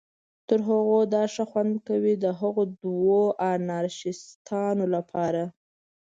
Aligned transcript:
تر 0.47 0.59
هغو 0.69 0.97
دا 1.13 1.23
ښه 1.33 1.43
خوند 1.51 1.73
کوي، 1.87 2.13
د 2.23 2.25
هغه 2.41 2.63
دوو 2.83 3.19
انارشیستانو 3.53 4.85
لپاره. 4.95 5.43